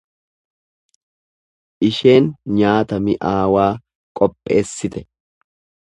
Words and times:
Isheen 1.89 2.31
nyaata 2.61 3.01
mi’aawaa 3.09 3.69
qopheessite. 4.21 5.09